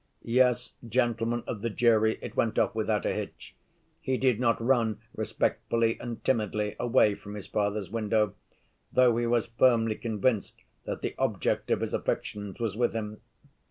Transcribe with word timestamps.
Yes, 0.23 0.73
gentlemen 0.83 1.43
of 1.45 1.61
the 1.61 1.69
jury, 1.69 2.17
it 2.23 2.35
went 2.35 2.57
off 2.57 2.73
without 2.73 3.05
a 3.05 3.13
hitch! 3.13 3.53
He 3.99 4.17
did 4.17 4.39
not 4.39 4.59
run 4.59 4.97
respectfully 5.15 5.99
and 5.99 6.23
timidly 6.23 6.75
away 6.79 7.13
from 7.13 7.35
his 7.35 7.45
father's 7.45 7.91
window, 7.91 8.33
though 8.91 9.15
he 9.17 9.27
was 9.27 9.45
firmly 9.45 9.93
convinced 9.93 10.63
that 10.85 11.03
the 11.03 11.13
object 11.19 11.69
of 11.69 11.81
his 11.81 11.93
affections 11.93 12.59
was 12.59 12.75
with 12.75 12.93
him. 12.93 13.21